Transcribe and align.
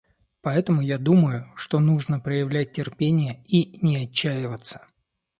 Поэтому 0.41 0.81
я 0.81 0.97
думаю, 0.97 1.51
что 1.55 1.79
нужно 1.79 2.19
проявлять 2.19 2.71
терпение 2.71 3.43
и 3.45 3.77
не 3.85 3.97
отчаиваться. 4.05 4.87